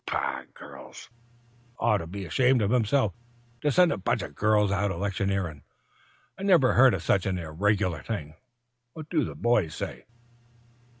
[0.07, 0.45] "Pah!
[0.55, 1.03] Girls!
[1.03, 3.13] Forbes oughter be ashamed of himself,
[3.61, 5.61] to send a bunch o' girls out electioneerin'.
[6.39, 8.33] I never heard of such an irregular thing.
[8.93, 10.05] What do the boys say?"